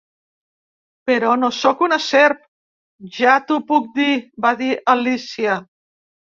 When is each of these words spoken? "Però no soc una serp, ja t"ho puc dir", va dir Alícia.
"Però 1.09 1.33
no 1.41 1.49
soc 1.57 1.83
una 1.89 1.99
serp, 2.07 2.41
ja 3.19 3.37
t"ho 3.47 3.61
puc 3.69 3.95
dir", 4.01 4.11
va 4.49 4.57
dir 4.65 4.75
Alícia. 4.99 5.63